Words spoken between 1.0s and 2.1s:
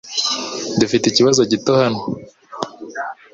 ikibazo gito hano.